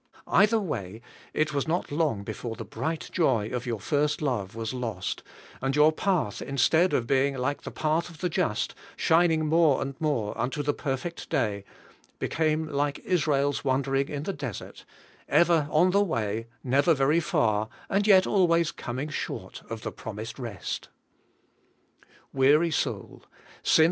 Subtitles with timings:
[0.25, 0.99] Either way,
[1.31, 5.21] it was not long before the bright joy of your first love was lost,
[5.61, 9.93] and your path, instead of being like the path of the just, shining more and
[10.01, 11.63] more unto the perfect day,
[12.17, 14.85] became like Israel's wandering in the desert,—
[15.29, 20.39] ever on the way, never very far, and yet always coming short of the promised
[20.39, 20.89] rest.
[22.33, 23.21] Weary soul,
[23.61, 23.79] since